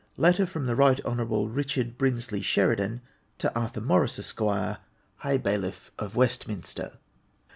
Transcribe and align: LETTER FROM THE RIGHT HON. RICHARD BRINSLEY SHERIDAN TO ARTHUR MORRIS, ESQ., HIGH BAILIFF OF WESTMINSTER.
LETTER 0.17 0.47
FROM 0.47 0.65
THE 0.65 0.75
RIGHT 0.75 0.99
HON. 1.05 1.53
RICHARD 1.53 1.95
BRINSLEY 1.95 2.41
SHERIDAN 2.41 3.01
TO 3.37 3.53
ARTHUR 3.55 3.81
MORRIS, 3.81 4.17
ESQ., 4.17 4.39
HIGH 5.17 5.37
BAILIFF 5.37 5.91
OF 5.99 6.15
WESTMINSTER. 6.15 6.97